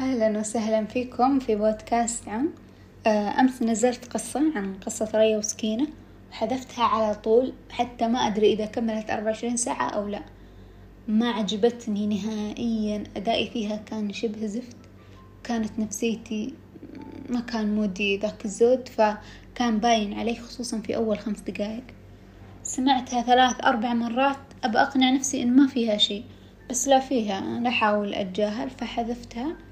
[0.00, 2.48] أهلا وسهلا فيكم في بودكاست عم
[3.06, 5.86] آه، أمس نزلت قصة عن قصة ريا وسكينة
[6.30, 10.22] وحذفتها على طول حتى ما أدري إذا كملت أربعة وعشرين ساعة أو لا.
[11.08, 14.76] ما عجبتني نهائيا أدائي فيها كان شبه زفت
[15.44, 16.54] كانت نفسيتي
[17.28, 21.84] ما كان مودي ذاك الزود فكان باين علي خصوصا في أول خمس دقايق
[22.62, 26.22] سمعتها ثلاث أربع مرات أبى أقنع نفسي إن ما فيها شي
[26.70, 29.67] بس لا فيها أنا أحاول أتجاهل فحذفتها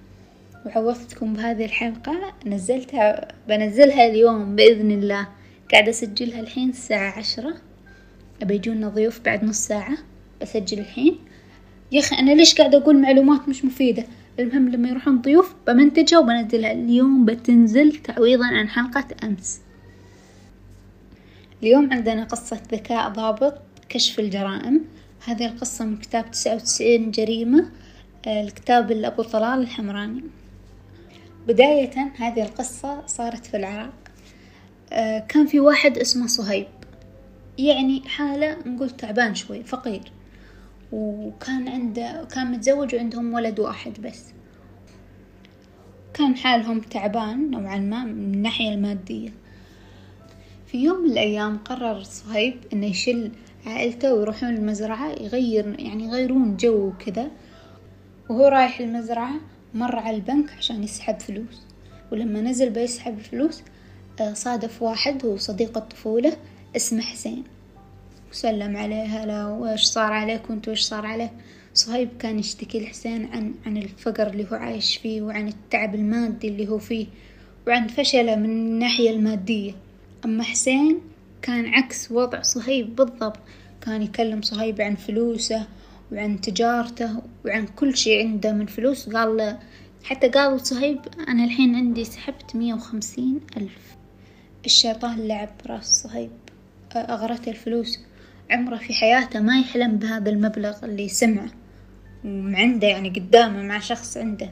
[0.67, 2.33] وعوضتكم بهذه الحلقة.
[2.47, 5.29] نزلتها بنزلها اليوم بإذن الله.
[5.73, 7.55] قاعدة أسجلها الحين الساعة عشرة.
[8.43, 9.99] أبي يجونا ضيوف بعد نص ساعة.
[10.43, 11.19] بسجل الحين.
[11.93, 14.05] يا أخي أنا ليش قاعدة أقول معلومات مش مفيدة؟
[14.39, 16.73] المهم لما يروحون ضيوف بمنتجها وبنزلها.
[16.73, 19.61] اليوم بتنزل تعويضا عن حلقة أمس.
[21.63, 23.55] اليوم عندنا قصة ذكاء ضابط
[23.89, 24.85] كشف الجرائم.
[25.27, 27.71] هذه القصة من كتاب تسعة وتسعين جريمة.
[28.27, 30.23] الكتاب لأبو طلال الحمراني.
[31.47, 33.95] بداية هذه القصة صارت في العراق.
[34.93, 36.67] آه، كان في واحد اسمه صهيب.
[37.59, 40.03] يعني حالة نقول تعبان شوي فقير.
[40.93, 44.25] وكان عنده كان متزوج وعندهم ولد واحد بس.
[46.15, 49.33] كان حالهم تعبان نوعا ما من الناحية المادية.
[50.67, 53.31] في يوم من الأيام قرر صهيب إنه يشل
[53.67, 57.31] عائلته ويروحون المزرعة يغير يعني يغيرون جو وكذا.
[58.29, 59.35] وهو رايح المزرعة
[59.75, 61.63] مر على البنك عشان يسحب فلوس.
[62.13, 63.63] ولما نزل بيسحب الفلوس
[64.21, 66.37] آه، صادف واحد هو صديق الطفولة
[66.77, 67.45] اسمه حسين.
[68.33, 71.31] وسلم عليه هلا وإيش صار عليك؟ وأنت وإيش صار عليك؟
[71.75, 76.69] صهيب كان يشتكي لحسين عن عن الفقر اللي هو عايش فيه وعن التعب المادي اللي
[76.69, 77.07] هو فيه
[77.67, 79.73] وعن فشله من الناحية المادية.
[80.25, 81.01] أما حسين
[81.43, 83.39] كان عكس وضع صهيب بالضبط.
[83.81, 85.67] كان يكلم صهيب عن فلوسه
[86.13, 89.09] وعن تجارته وعن كل شي عنده من فلوس.
[89.09, 89.59] قال له
[90.05, 90.99] حتى قال صهيب
[91.29, 93.97] أنا الحين عندي سحبت مية وخمسين ألف.
[94.65, 96.31] الشيطان لعب براس صهيب
[96.97, 98.01] أغرته الفلوس.
[98.51, 101.51] عمره في حياته ما يحلم بهذا المبلغ اللي سمعه
[102.25, 104.51] وعنده يعني قدامه مع شخص عنده.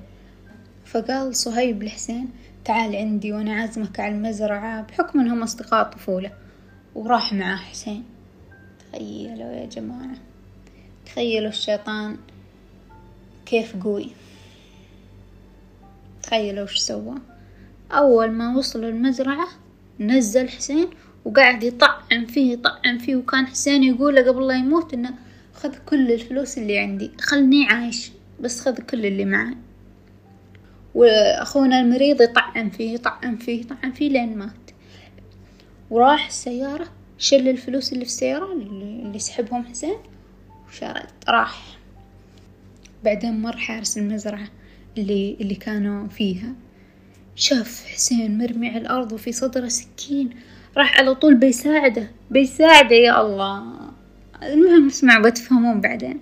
[0.85, 2.31] فقال صهيب لحسين
[2.65, 6.33] تعال عندي وأنا عازمك على المزرعة بحكم إنهم أصدقاء طفولة.
[6.95, 8.05] وراح معاه حسين.
[8.93, 10.17] تخيلوا يا جماعة.
[11.15, 12.17] تخيلوا الشيطان
[13.47, 14.11] كيف قوي.
[16.23, 17.15] تخيلوا وش سوى.
[17.93, 19.49] أول ما وصلوا المزرعة
[20.01, 20.87] نزل حسين
[21.25, 25.15] وقاعد يطعم فيه يطعم فيه وكان حسين يقول له قبل لا يموت إنه
[25.55, 28.11] خذ كل الفلوس اللي عندي خلني عايش
[28.41, 29.57] بس خذ كل اللي معي.
[30.95, 34.71] وأخونا المريض يطعم فيه يطعم فيه يطعم فيه لين مات.
[35.91, 36.87] وراح السيارة
[37.19, 39.97] شل الفلوس اللي في السيارة اللي سحبهم حسين
[40.69, 41.77] وشرد راح.
[43.05, 44.49] بعدين مر حارس المزرعة
[44.99, 46.53] اللي اللي كانوا فيها.
[47.37, 50.31] شاف حسين مرمي على الأرض وفي صدره سكين.
[50.77, 52.11] راح على طول بيساعده.
[52.31, 53.75] بيساعده يا الله.
[54.43, 56.21] المهم اسمعوا بتفهمون بعدين.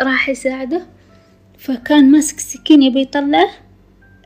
[0.00, 0.86] راح يساعده.
[1.58, 3.50] فكان ماسك السكين يبي يطلعه.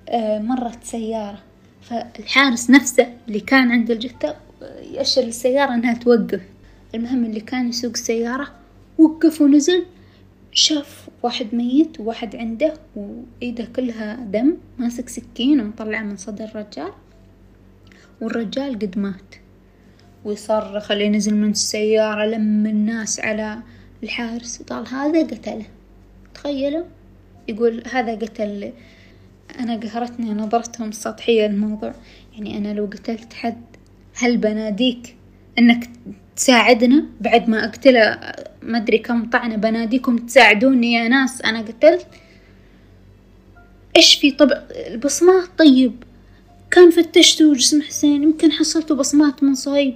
[0.08, 1.42] آه، مرت سيارة.
[1.82, 4.36] فالحارس نفسه اللي كان عند الجثة
[4.92, 6.40] يأشر للسيارة إنها توقف.
[6.94, 8.48] المهم اللي كان يسوق السيارة
[9.00, 9.86] وقف ونزل
[10.52, 16.92] شاف واحد ميت وواحد عنده وإيده كلها دم ماسك سكين ومطلع من صدر الرجال.
[18.20, 19.34] والرجال قد مات.
[20.24, 23.58] ويصرخ اللي نزل من السيارة لم الناس على
[24.02, 24.62] الحارس.
[24.62, 25.66] قال هذا قتله.
[26.34, 26.84] تخيلوا؟
[27.48, 28.72] يقول هذا قتل.
[29.58, 31.94] أنا قهرتني نظرتهم السطحية للموضوع
[32.32, 33.64] يعني أنا لو قتلت حد
[34.14, 35.16] هل بناديك
[35.58, 35.90] إنك
[36.36, 38.18] تساعدنا بعد ما أقتله
[38.62, 42.06] ما أدري كم طعنة بناديكم تساعدوني يا ناس أنا قتلت.
[43.96, 45.92] إيش في طبع البصمات؟ طيب.
[46.70, 49.94] كان فتشتوا جسم حسين يمكن حصلتوا بصمات من صهيب.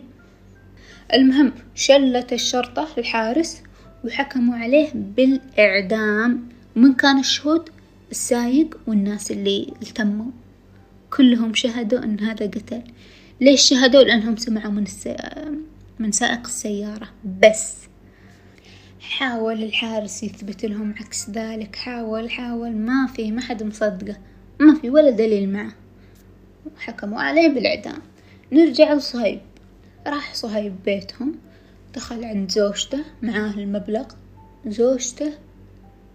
[1.14, 3.62] المهم شلت الشرطة الحارس
[4.04, 6.48] وحكموا عليه بالإعدام.
[6.76, 7.68] ومن كان الشهود؟
[8.10, 10.30] السايق والناس اللي التموا.
[11.10, 12.82] كلهم شهدوا أن هذا قتل.
[13.40, 15.16] ليش شهدوا؟ لأنهم سمعوا من السي...
[15.98, 17.08] من سائق السيارة.
[17.42, 17.76] بس
[19.00, 21.76] حاول الحارس يثبت لهم عكس ذلك.
[21.76, 22.72] حاول حاول.
[22.76, 24.16] ما في ما حد مصدقه.
[24.60, 25.72] ما في ولا دليل معه.
[26.78, 28.02] حكموا عليه بالإعدام.
[28.52, 29.40] نرجع لصهيب.
[30.06, 31.34] راح صهيب بيتهم.
[31.94, 34.06] دخل عند زوجته معاه المبلغ.
[34.66, 35.32] زوجته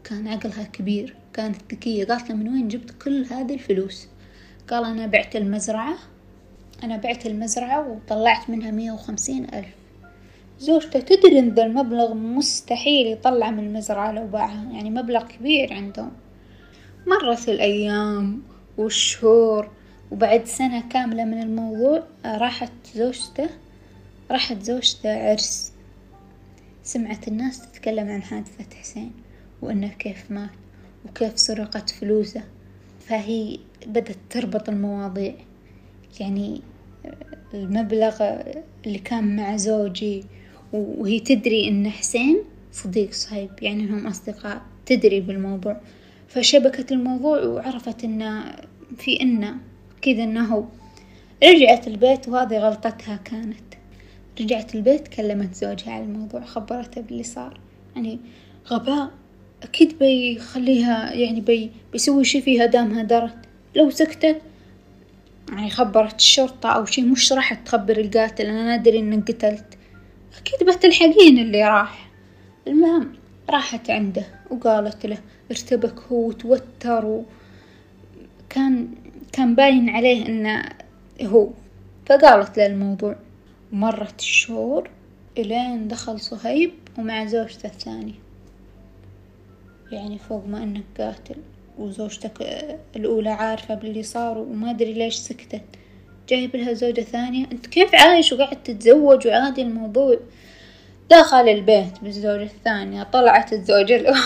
[0.04, 1.16] كان عقلها كبير.
[1.34, 2.06] كانت ذكية.
[2.06, 4.08] قالت له من وين جبت كل هذه الفلوس؟
[4.68, 5.98] قال أنا بعت المزرعة
[6.84, 9.76] أنا بعت المزرعة وطلعت منها مية وخمسين ألف.
[10.60, 16.12] زوجته تدري إن ذا المبلغ مستحيل يطلع من المزرعة لو باعها يعني مبلغ كبير عندهم.
[17.08, 18.42] مرت الأيام
[18.78, 19.72] والشهور
[20.12, 23.50] وبعد سنة كاملة من الموضوع راحت زوجته
[24.32, 25.74] راحت زوجته عرس.
[26.84, 29.12] سمعت الناس تتكلم عن حادثة حسين
[29.62, 30.50] وإنه كيف مات
[31.06, 32.44] وكيف سرقت فلوسه
[33.00, 35.34] فهي بدت تربط المواضيع.
[36.20, 36.62] يعني
[37.54, 38.24] المبلغ
[38.86, 40.24] اللي كان مع زوجي
[40.74, 42.38] وهي تدري إن حسين
[42.72, 45.82] صديق صهيب يعني إنهم أصدقاء تدري بالموضوع.
[46.28, 48.44] فشبكت الموضوع وعرفت إن
[48.98, 49.56] في إنه
[50.02, 50.70] كذا إنه
[51.44, 53.70] رجعت البيت وهذه غلطتها كانت.
[54.42, 57.60] رجعت البيت كلمت زوجها على الموضوع خبرته باللي صار.
[57.96, 58.20] يعني
[58.68, 59.12] غباء
[59.64, 63.36] أكيد بيخليها يعني بي بيسوي شي فيها دامها درت.
[63.76, 64.42] لو سكتت
[65.52, 69.78] يعني خبرت الشرطة أو شي مش راح تخبر القاتل أنا نادري إنك قتلت.
[70.38, 72.10] أكيد بتلحقين اللي راح.
[72.68, 73.14] المهم
[73.50, 75.18] راحت عنده وقالت له
[75.52, 77.06] ارتبك هو وتوتر
[78.46, 78.88] وكان
[79.32, 80.64] كان باين عليه إنه
[81.22, 81.50] هو.
[82.06, 83.16] فقالت له الموضوع.
[83.72, 84.90] مرت الشهور
[85.38, 88.14] إلين دخل صهيب ومع زوجته الثانية.
[89.92, 91.36] يعني فوق ما إنك قاتل.
[91.80, 95.62] وزوجتك الأولى عارفة باللي صار وما أدري ليش سكتت.
[96.30, 100.20] جايب لها زوجة ثانية أنت كيف عايش وقاعد تتزوج وعادي الموضوع؟
[101.10, 104.20] دخل البيت بالزوجة الثانية طلعت الزوجة الأولى.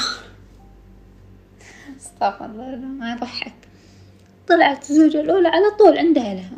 [2.02, 3.54] استغفر الله ما يضحك
[4.48, 6.58] طلعت الزوجة الأولى على طول عندها لها.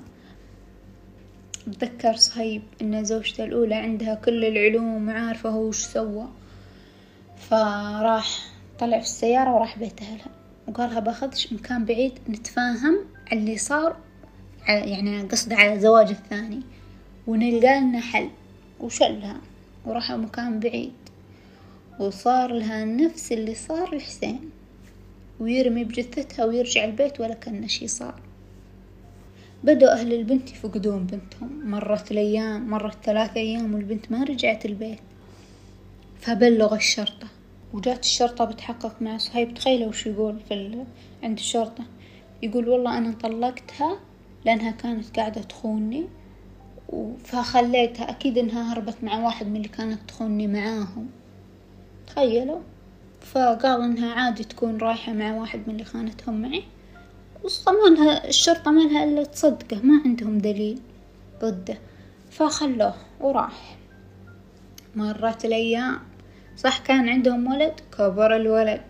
[1.79, 6.27] تذكر صهيب إن زوجته الأولى عندها كل العلوم وعارفة هو وش سوى.
[7.49, 12.97] فراح طلع في السيارة وراح بيت أهلها وقالها باخذش مكان بعيد نتفاهم
[13.31, 13.97] على اللي صار
[14.67, 16.61] يعني قصده على زواج الثاني.
[17.27, 18.29] ونلقى لنا حل.
[18.79, 19.37] وشلها.
[19.85, 20.93] وراحوا مكان بعيد.
[21.99, 24.49] وصار لها نفس اللي صار لحسين.
[25.39, 28.21] ويرمي بجثتها ويرجع البيت ولا كان شي صار.
[29.63, 31.69] بدأوا أهل البنت يفقدون بنتهم.
[31.69, 34.99] مرت الأيام مرت ثلاث أيام والبنت ما رجعت البيت.
[36.21, 37.27] فبلغ الشرطة.
[37.75, 39.53] وجات الشرطة بتحقق مع صهيب.
[39.53, 40.85] تخيلوا وش يقول في ال...
[41.23, 41.83] عند الشرطة.
[42.43, 43.99] يقول والله أنا طلقتها
[44.45, 46.07] لأنها كانت قاعدة تخوني
[47.23, 51.07] فخليتها أكيد إنها هربت مع واحد من اللي كانت تخوني معاهم.
[52.07, 52.59] تخيلوا.
[53.21, 56.63] فقال إنها عادي تكون رايحة مع واحد من اللي خانتهم معي.
[57.43, 60.79] وصمالها الشرطة ما لها إلا تصدقه ما عندهم دليل
[61.41, 61.77] ضده.
[62.31, 63.77] فخلوه وراح.
[64.95, 66.14] مرت الأيام.
[66.57, 68.81] صح كان عندهم ولد؟ كبر الولد.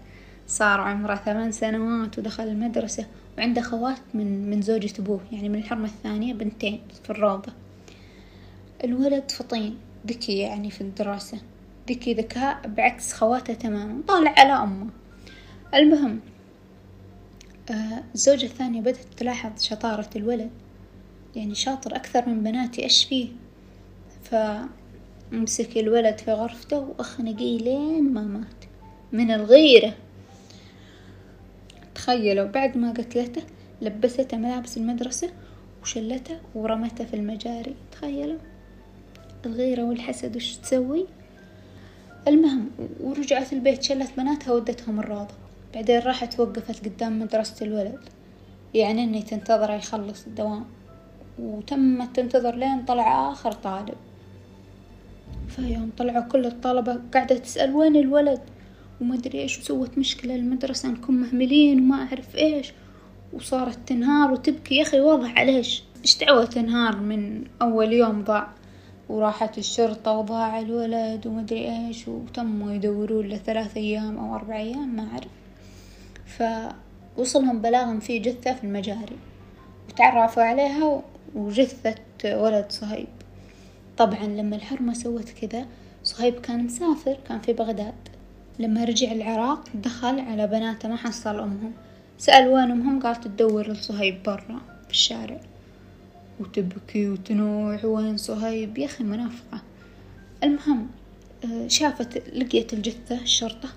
[0.48, 3.06] صار عمره ثمان سنوات ودخل المدرسة
[3.38, 7.54] وعنده خوات من من زوجة أبوه يعني من الحرمة الثانية بنتين في الروضة
[8.84, 9.78] الولد فطين
[10.08, 11.38] ذكي يعني في الدراسة.
[11.90, 14.88] ذكي ذكاء بعكس خواته تماما طالع على أمه.
[15.74, 16.20] المهم
[17.72, 20.50] آه الزوجة الثانية بدأت تلاحظ شطارة الولد
[21.36, 23.30] يعني شاطر أكثر من بناتي إيش فيه؟
[25.36, 28.66] فمسك الولد في غرفته وأخنقيه لين ما مات.
[29.12, 29.94] من الغيرة.
[31.96, 33.42] تخيلوا بعد ما قتلته
[33.82, 35.30] لبسته ملابس المدرسة
[35.82, 37.76] وشلته ورمته في المجاري.
[37.92, 38.38] تخيلوا.
[39.46, 41.06] الغيرة والحسد وش تسوي؟
[42.28, 45.34] المهم ورجعت البيت شلت بناتها ودتهم الروضة.
[45.74, 48.00] بعدين راحت وقفت قدام مدرسة الولد.
[48.74, 50.66] يعني إني تنتظره يخلص الدوام.
[51.40, 53.96] وتمت تنتظر لين طلع آخر طالب.
[55.56, 58.42] فيوم طلعوا كل الطلبة قاعدة تسأل وين الولد؟
[59.02, 62.74] وما أدري إيش وسوت مشكلة المدرسة نكون مهملين وما أعرف إيش.
[63.34, 64.76] وصارت تنهار وتبكي.
[64.76, 68.48] يا أخي واضح عليش؟ إيش دعوة تنهار من أول يوم ضاع؟
[69.10, 75.08] وراحت الشرطة وضاع الولد ومدري إيش وتموا يدورون له ثلاث أيام أو أربع أيام ما
[75.12, 75.32] أعرف.
[77.18, 79.18] فوصلهم بلاغهم في جثة في المجاري.
[79.90, 81.02] وتعرفوا عليها
[81.36, 81.96] وجثة
[82.26, 83.08] ولد صهيب.
[83.98, 85.66] طبعا لما الحرمة سوت كذا
[86.04, 87.94] صهيب كان مسافر كان في بغداد.
[88.60, 91.72] لما رجع العراق دخل على بناته ما حصل أمهم.
[92.18, 95.42] سأل وين أمهم قالت تدور لصهيب برا في الشارع.
[96.40, 99.62] وتبكي وتنوح وين صهيب؟ يا أخي منافقة.
[100.44, 100.88] المهم
[101.46, 103.70] آه، شافت لقيت الجثة الشرطة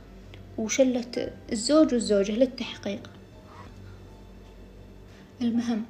[0.59, 3.11] وشلت الزوج والزوجة للتحقيق.
[5.43, 5.85] المهم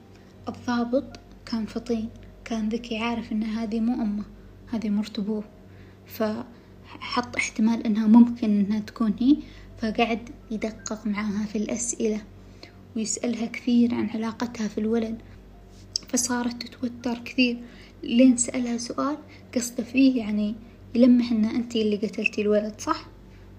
[0.49, 2.08] الضابط كان فطين.
[2.49, 4.25] كان ذكي عارف إن هذه مو أمه
[4.73, 5.45] هذه مرت أبوه
[6.07, 9.37] فحط احتمال إنها ممكن إنها تكون هي
[9.78, 12.23] فقعد يدقق معاها في الأسئلة
[12.97, 15.19] ويسألها كثير عن علاقتها في الولد.
[16.09, 17.59] فصارت تتوتر كثير.
[18.02, 19.17] لين سألها سؤال
[19.55, 20.55] قصده فيه يعني
[20.95, 23.07] يلمح إن أنتي اللي قتلتي الولد صح؟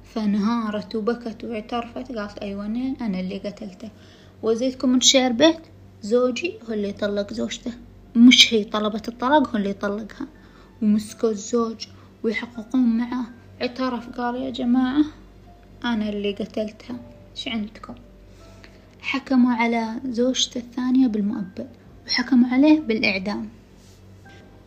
[0.04, 2.66] فانهارت وبكت واعترفت قالت أيوة
[3.02, 3.90] أنا اللي قتلته.
[4.44, 5.60] وأزيدكم من شعر بيت؟
[6.02, 7.72] زوجي هو اللي طلق زوجته.
[8.16, 10.28] مش هي طلبت الطلاق هو اللي طلقها
[10.82, 11.88] ومسكوا الزوج
[12.24, 13.26] ويحققون معه
[13.62, 15.04] اعترف قال يا جماعة
[15.86, 16.96] أنا اللي قتلتها.
[17.36, 17.94] إيش عندكم؟
[19.02, 21.68] حكموا على زوجته الثانية بالمؤبد
[22.08, 23.50] وحكموا عليه بالإعدام.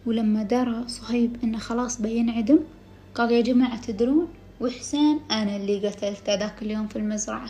[0.07, 2.59] ولما درى صهيب إنه خلاص بينعدم
[3.15, 4.29] قال يا جماعة تدرون
[4.61, 7.49] وحسين أنا اللي قتلته ذاك اليوم في المزرعة.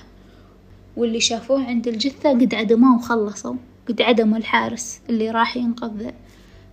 [0.97, 3.55] واللي شافوه عند الجثة قد عدموه وخلصوا.
[3.89, 6.11] قد عدموا الحارس اللي راح ينقذ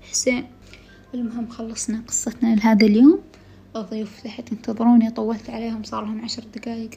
[0.02, 0.48] حسين.
[1.14, 3.20] المهم خلصنا قصتنا لهذا اليوم.
[3.76, 6.90] الضيوف تحت انتظروني طولت عليهم صار لهم عشر دقايق.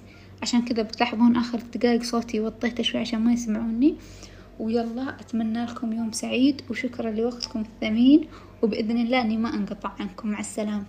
[0.42, 3.96] عشان كذا بتلاحظون آخر دقايق صوتي وطيته شوي عشان ما يسمعوني.
[4.60, 8.28] ويلا أتمنى لكم يوم سعيد وشكرا لوقتكم الثمين.
[8.62, 10.28] وبإذن الله إني ما أنقطع عنكم.
[10.28, 10.84] مع السلامة.